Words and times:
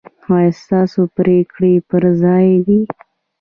ایا 0.33 0.51
ستاسو 0.63 0.99
پریکړې 1.17 1.73
پر 1.89 2.03
ځای 2.21 2.47
دي؟ 2.65 2.79